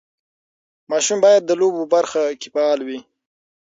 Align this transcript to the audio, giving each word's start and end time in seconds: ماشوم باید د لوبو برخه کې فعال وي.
ماشوم 0.91 1.17
باید 1.25 1.41
د 1.45 1.51
لوبو 1.61 1.83
برخه 1.93 2.21
کې 2.41 2.47
فعال 2.53 2.79
وي. 2.87 2.99